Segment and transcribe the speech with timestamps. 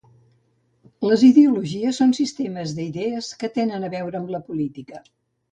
[1.07, 5.07] Les ideologies són sistemes d'idees que tenen a veure amb la política